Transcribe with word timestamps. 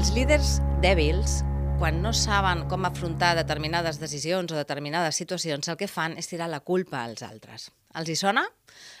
Els 0.00 0.14
líders 0.16 0.50
dèbils, 0.80 1.42
quan 1.76 1.98
no 2.00 2.14
saben 2.16 2.62
com 2.70 2.86
afrontar 2.88 3.34
determinades 3.36 3.98
decisions 4.00 4.48
o 4.48 4.56
determinades 4.56 5.18
situacions, 5.20 5.68
el 5.68 5.76
que 5.76 5.90
fan 5.92 6.14
és 6.16 6.30
tirar 6.30 6.46
la 6.48 6.62
culpa 6.64 7.02
als 7.02 7.20
altres. 7.20 7.66
Els 8.00 8.08
hi 8.08 8.16
sona? 8.16 8.46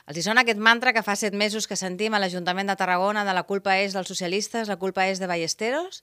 Els 0.04 0.20
hi 0.20 0.24
sona 0.26 0.44
aquest 0.44 0.60
mantra 0.60 0.92
que 0.92 1.00
fa 1.06 1.14
set 1.16 1.32
mesos 1.32 1.64
que 1.70 1.78
sentim 1.80 2.12
a 2.12 2.20
l'Ajuntament 2.20 2.68
de 2.68 2.76
Tarragona 2.76 3.24
de 3.24 3.32
la 3.32 3.46
culpa 3.48 3.78
és 3.80 3.96
dels 3.96 4.12
socialistes, 4.12 4.68
la 4.68 4.76
culpa 4.76 5.08
és 5.08 5.24
de 5.24 5.30
Ballesteros? 5.30 6.02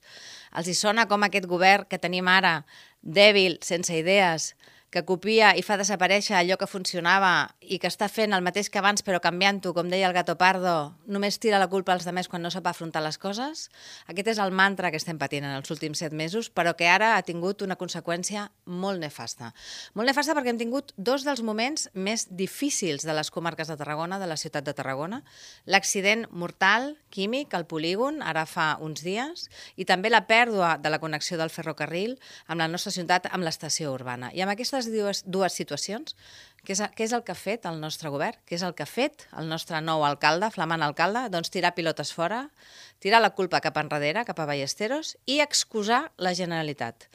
Els 0.58 0.66
hi 0.66 0.74
sona 0.74 1.06
com 1.06 1.22
aquest 1.22 1.46
govern 1.46 1.86
que 1.86 2.02
tenim 2.02 2.26
ara, 2.26 2.64
dèbil, 2.98 3.60
sense 3.62 3.94
idees, 3.94 4.56
que 4.90 5.04
copia 5.04 5.50
i 5.58 5.62
fa 5.62 5.76
desaparèixer 5.76 6.36
allò 6.38 6.56
que 6.56 6.68
funcionava 6.68 7.50
i 7.60 7.76
que 7.80 7.90
està 7.90 8.08
fent 8.08 8.32
el 8.32 8.44
mateix 8.44 8.70
que 8.72 8.80
abans 8.80 9.04
però 9.04 9.20
canviant-ho, 9.20 9.74
com 9.76 9.90
deia 9.92 10.08
el 10.08 10.16
gato 10.16 10.38
pardo, 10.40 10.94
només 11.04 11.36
tira 11.42 11.60
la 11.60 11.68
culpa 11.68 11.92
als 11.92 12.06
demés 12.08 12.28
quan 12.28 12.40
no 12.42 12.50
sap 12.50 12.66
afrontar 12.70 13.02
les 13.04 13.18
coses? 13.20 13.66
Aquest 14.08 14.32
és 14.32 14.40
el 14.40 14.54
mantra 14.56 14.90
que 14.90 14.96
estem 15.00 15.20
patint 15.20 15.44
en 15.44 15.56
els 15.58 15.68
últims 15.74 16.00
set 16.00 16.16
mesos, 16.16 16.48
però 16.48 16.72
que 16.78 16.88
ara 16.88 17.14
ha 17.16 17.26
tingut 17.26 17.60
una 17.66 17.76
conseqüència 17.76 18.46
molt 18.64 19.02
nefasta. 19.02 19.52
Molt 19.92 20.08
nefasta 20.08 20.36
perquè 20.38 20.54
hem 20.54 20.62
tingut 20.62 20.94
dos 20.96 21.26
dels 21.28 21.44
moments 21.44 21.90
més 21.92 22.24
difícils 22.30 23.04
de 23.04 23.12
les 23.12 23.32
comarques 23.34 23.68
de 23.68 23.76
Tarragona, 23.76 24.18
de 24.18 24.30
la 24.30 24.40
ciutat 24.40 24.64
de 24.64 24.72
Tarragona, 24.72 25.20
l'accident 25.66 26.24
mortal 26.32 26.94
químic 27.12 27.52
al 27.52 27.68
polígon, 27.68 28.22
ara 28.24 28.46
fa 28.48 28.70
uns 28.80 29.04
dies, 29.04 29.48
i 29.76 29.84
també 29.84 30.08
la 30.08 30.24
pèrdua 30.30 30.76
de 30.80 30.88
la 30.88 31.00
connexió 31.02 31.36
del 31.36 31.52
ferrocarril 31.52 32.16
amb 32.46 32.62
la 32.62 32.68
nostra 32.72 32.92
ciutat, 32.94 33.28
amb 33.32 33.44
l'estació 33.44 33.92
urbana. 33.92 34.32
I 34.32 34.44
amb 34.44 34.56
aquesta 34.56 34.77
aquestes 34.78 34.92
dues, 34.94 35.22
dues 35.26 35.54
situacions, 35.54 36.14
què 36.64 36.74
és, 36.74 36.82
què 36.94 37.06
és 37.06 37.14
el 37.16 37.22
que 37.24 37.32
ha 37.32 37.38
fet 37.38 37.66
el 37.66 37.78
nostre 37.80 38.10
govern? 38.12 38.38
Què 38.46 38.56
és 38.58 38.64
el 38.66 38.74
que 38.76 38.84
ha 38.84 38.90
fet 38.90 39.26
el 39.38 39.48
nostre 39.48 39.80
nou 39.80 40.04
alcalde, 40.04 40.50
flamant 40.54 40.82
alcalde? 40.82 41.28
Doncs 41.32 41.50
tirar 41.50 41.74
pilotes 41.74 42.12
fora, 42.14 42.48
tirar 43.02 43.22
la 43.22 43.32
culpa 43.34 43.62
cap 43.64 43.78
enrere, 43.80 44.24
cap 44.28 44.38
a 44.38 44.46
Ballesteros, 44.46 45.16
i 45.26 45.40
excusar 45.40 46.08
la 46.18 46.34
Generalitat. 46.34 47.08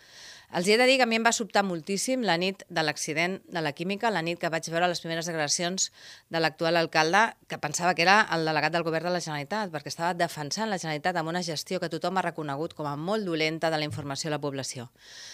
Els 0.54 0.68
he 0.70 0.76
de 0.78 0.86
dir 0.86 1.00
que 1.02 1.06
a 1.08 1.10
mi 1.10 1.18
em 1.18 1.24
va 1.26 1.32
sobtar 1.34 1.64
moltíssim 1.66 2.22
la 2.22 2.36
nit 2.38 2.60
de 2.70 2.82
l'accident 2.86 3.40
de 3.50 3.62
la 3.66 3.72
química, 3.74 4.12
la 4.14 4.22
nit 4.22 4.38
que 4.38 4.52
vaig 4.54 4.68
veure 4.70 4.86
les 4.92 5.00
primeres 5.02 5.26
declaracions 5.26 5.88
de 6.30 6.42
l'actual 6.44 6.78
alcalde, 6.78 7.24
que 7.50 7.58
pensava 7.58 7.96
que 7.98 8.06
era 8.06 8.20
el 8.36 8.46
delegat 8.46 8.76
del 8.76 8.86
govern 8.86 9.10
de 9.10 9.16
la 9.16 9.22
Generalitat, 9.26 9.72
perquè 9.74 9.90
estava 9.90 10.12
defensant 10.14 10.70
la 10.70 10.78
Generalitat 10.78 11.18
amb 11.18 11.34
una 11.34 11.42
gestió 11.42 11.80
que 11.82 11.90
tothom 11.90 12.22
ha 12.22 12.26
reconegut 12.28 12.78
com 12.78 12.86
a 12.86 12.94
molt 12.94 13.26
dolenta 13.26 13.74
de 13.74 13.82
la 13.82 13.88
informació 13.90 14.30
a 14.30 14.36
la 14.36 14.42
població. 14.46 14.92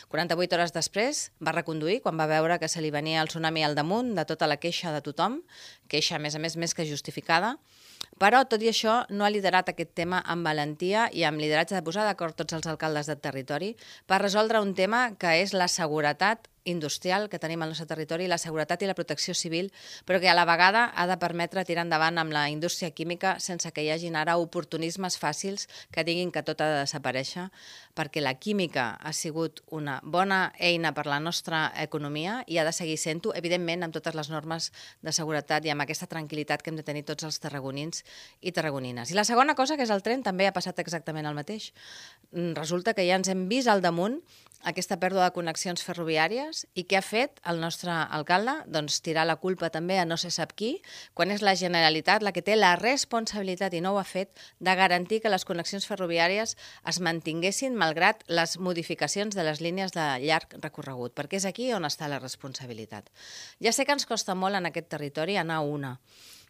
48 0.07 0.55
hores 0.55 0.75
després 0.77 1.25
va 1.43 1.51
reconduir 1.57 1.99
quan 2.05 2.15
va 2.15 2.29
veure 2.31 2.55
que 2.63 2.71
se 2.71 2.79
li 2.79 2.87
venia 2.95 3.19
el 3.19 3.27
tsunami 3.27 3.67
al 3.67 3.75
damunt 3.75 4.15
de 4.15 4.23
tota 4.23 4.47
la 4.47 4.55
queixa 4.63 4.95
de 4.95 5.03
tothom, 5.03 5.41
queixa, 5.91 6.15
a 6.15 6.23
més 6.23 6.39
a 6.39 6.39
més, 6.39 6.55
més 6.55 6.71
que 6.71 6.87
justificada, 6.87 7.57
però, 8.19 8.43
tot 8.51 8.61
i 8.63 8.69
això, 8.71 9.01
no 9.09 9.25
ha 9.25 9.31
liderat 9.31 9.71
aquest 9.71 9.93
tema 9.95 10.19
amb 10.25 10.45
valentia 10.45 11.07
i 11.15 11.23
amb 11.27 11.39
lideratge 11.39 11.75
de 11.77 11.83
posar 11.85 12.05
d'acord 12.07 12.35
tots 12.35 12.57
els 12.57 12.67
alcaldes 12.67 13.07
del 13.07 13.21
territori 13.23 13.73
per 14.07 14.21
resoldre 14.21 14.61
un 14.63 14.75
tema 14.75 15.09
que 15.19 15.37
és 15.43 15.55
la 15.55 15.69
seguretat 15.71 16.49
industrial 16.69 17.27
que 17.29 17.39
tenim 17.41 17.61
al 17.61 17.73
nostre 17.73 17.87
territori, 17.89 18.27
la 18.29 18.37
seguretat 18.37 18.83
i 18.83 18.89
la 18.89 18.95
protecció 18.97 19.33
civil, 19.35 19.71
però 20.05 20.19
que 20.21 20.29
a 20.29 20.35
la 20.37 20.45
vegada 20.45 20.85
ha 20.95 21.07
de 21.09 21.17
permetre 21.19 21.65
tirar 21.65 21.85
endavant 21.87 22.17
amb 22.21 22.33
la 22.35 22.47
indústria 22.49 22.91
química 22.91 23.37
sense 23.39 23.71
que 23.73 23.83
hi 23.83 23.91
hagin 23.91 24.15
ara 24.15 24.37
oportunismes 24.37 25.19
fàcils 25.19 25.67
que 25.91 26.05
diguin 26.07 26.31
que 26.31 26.43
tot 26.45 26.61
ha 26.61 26.69
de 26.69 26.79
desaparèixer, 26.83 27.49
perquè 27.97 28.21
la 28.23 28.35
química 28.39 28.93
ha 28.95 29.13
sigut 29.13 29.63
una 29.75 29.99
bona 30.03 30.53
eina 30.57 30.93
per 30.95 31.05
la 31.09 31.19
nostra 31.19 31.65
economia 31.75 32.43
i 32.47 32.57
ha 32.57 32.65
de 32.67 32.73
seguir 32.75 32.97
sent-ho, 33.01 33.33
evidentment, 33.35 33.83
amb 33.83 33.95
totes 33.95 34.15
les 34.15 34.29
normes 34.31 34.71
de 35.01 35.13
seguretat 35.15 35.65
i 35.65 35.73
amb 35.73 35.83
aquesta 35.83 36.07
tranquil·litat 36.07 36.63
que 36.63 36.71
hem 36.71 36.79
de 36.79 36.85
tenir 36.87 37.03
tots 37.07 37.27
els 37.27 37.39
tarragonins 37.43 38.05
i 38.39 38.53
tarragonines. 38.55 39.11
I 39.11 39.17
la 39.17 39.27
segona 39.27 39.55
cosa, 39.55 39.75
que 39.75 39.83
és 39.87 39.93
el 39.93 40.03
tren, 40.05 40.23
també 40.23 40.47
ha 40.47 40.55
passat 40.55 40.79
exactament 40.79 41.27
el 41.27 41.37
mateix. 41.37 41.71
Mm, 42.31 42.53
resulta 42.57 42.93
que 42.93 43.07
ja 43.07 43.17
ens 43.19 43.29
hem 43.31 43.47
vist 43.51 43.67
al 43.67 43.81
damunt 43.81 44.21
aquesta 44.67 44.97
pèrdua 44.99 45.29
de 45.29 45.33
connexions 45.35 45.83
ferroviàries 45.85 46.65
i 46.75 46.83
què 46.83 46.97
ha 46.99 47.03
fet 47.05 47.39
el 47.47 47.61
nostre 47.61 47.93
alcalde? 47.93 48.57
Doncs 48.67 48.99
tirar 49.05 49.23
la 49.27 49.37
culpa 49.39 49.69
també 49.71 49.99
a 49.99 50.05
no 50.05 50.17
se 50.19 50.31
sap 50.35 50.51
qui, 50.59 50.73
quan 51.15 51.31
és 51.31 51.43
la 51.45 51.55
Generalitat 51.55 52.25
la 52.25 52.33
que 52.35 52.43
té 52.43 52.57
la 52.57 52.73
responsabilitat, 52.79 53.73
i 53.73 53.81
no 53.81 53.93
ho 53.95 53.99
ha 54.01 54.07
fet, 54.07 54.33
de 54.59 54.75
garantir 54.75 55.21
que 55.23 55.31
les 55.31 55.45
connexions 55.47 55.87
ferroviàries 55.87 56.55
es 56.91 56.99
mantinguessin 56.99 57.77
malgrat 57.79 58.25
les 58.27 58.57
modificacions 58.59 59.35
de 59.35 59.47
les 59.47 59.61
línies 59.63 59.95
de 59.95 60.07
llarg 60.25 60.57
recorregut, 60.59 61.15
perquè 61.15 61.39
és 61.39 61.47
aquí 61.47 61.71
on 61.73 61.87
està 61.87 62.11
la 62.11 62.19
responsabilitat. 62.19 63.07
Ja 63.63 63.71
sé 63.71 63.85
que 63.85 63.95
ens 63.95 64.09
costa 64.09 64.35
molt 64.35 64.59
en 64.59 64.67
aquest 64.67 64.91
territori 64.91 65.39
anar 65.39 65.61
a 65.61 65.67
una, 65.67 65.95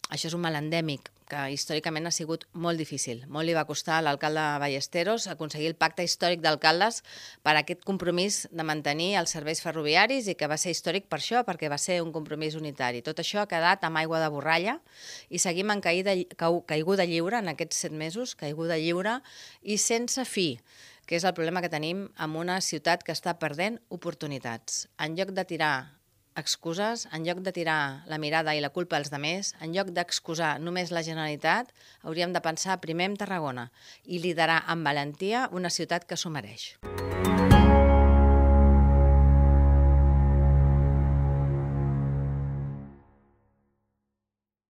això 0.08 0.30
és 0.30 0.36
un 0.38 0.42
mal 0.42 0.56
endèmic 0.58 1.12
que 1.30 1.44
històricament 1.54 2.10
ha 2.10 2.12
sigut 2.12 2.48
molt 2.58 2.82
difícil. 2.82 3.22
Molt 3.30 3.46
li 3.46 3.54
va 3.54 3.68
costar 3.70 4.00
a 4.00 4.02
l'alcalde 4.02 4.42
Ballesteros 4.64 5.28
aconseguir 5.30 5.70
el 5.70 5.78
pacte 5.78 6.04
històric 6.04 6.42
d'alcaldes 6.42 7.04
per 7.46 7.54
aquest 7.60 7.86
compromís 7.86 8.42
de 8.50 8.66
mantenir 8.66 9.12
els 9.22 9.36
serveis 9.38 9.62
ferroviaris 9.62 10.28
i 10.28 10.36
que 10.40 10.50
va 10.50 10.58
ser 10.58 10.74
històric 10.74 11.06
per 11.06 11.20
això, 11.22 11.44
perquè 11.46 11.70
va 11.70 11.78
ser 11.78 12.00
un 12.02 12.12
compromís 12.16 12.58
unitari. 12.58 13.04
Tot 13.06 13.22
això 13.22 13.44
ha 13.44 13.52
quedat 13.52 13.86
amb 13.86 14.02
aigua 14.02 14.24
de 14.24 14.32
borralla 14.34 14.80
i 15.30 15.38
seguim 15.38 15.70
en 15.70 15.86
caïda, 15.86 16.18
caiguda 16.34 17.06
lliure 17.06 17.44
en 17.44 17.54
aquests 17.54 17.86
set 17.86 17.94
mesos, 17.94 18.34
caiguda 18.34 18.82
lliure 18.82 19.20
i 19.62 19.78
sense 19.78 20.26
fi 20.26 20.56
que 21.10 21.18
és 21.18 21.24
el 21.26 21.34
problema 21.34 21.62
que 21.62 21.72
tenim 21.74 22.04
amb 22.22 22.38
una 22.38 22.60
ciutat 22.62 23.02
que 23.02 23.14
està 23.16 23.34
perdent 23.42 23.80
oportunitats. 23.90 24.84
En 25.02 25.18
lloc 25.18 25.34
de 25.34 25.46
tirar 25.46 25.99
excuses, 26.36 27.08
en 27.12 27.26
lloc 27.26 27.42
de 27.46 27.54
tirar 27.56 28.04
la 28.08 28.18
mirada 28.18 28.56
i 28.56 28.62
la 28.64 28.72
culpa 28.76 28.98
als 28.98 29.12
demés, 29.14 29.54
en 29.62 29.74
lloc 29.76 29.94
d'excusar 29.96 30.58
només 30.60 30.94
la 30.96 31.04
Generalitat, 31.04 31.74
hauríem 32.04 32.34
de 32.34 32.44
pensar 32.46 32.80
primer 32.84 33.12
en 33.12 33.20
Tarragona 33.20 33.70
i 34.06 34.22
liderar 34.24 34.64
amb 34.68 34.86
valentia 34.86 35.48
una 35.52 35.74
ciutat 35.74 36.06
que 36.06 36.18
s'ho 36.18 36.30
mereix. 36.34 36.76